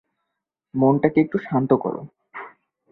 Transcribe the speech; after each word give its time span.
মনটাকে 0.73 1.17
একটু 1.21 1.37
শান্ত 1.37 1.71
করো। 1.73 2.01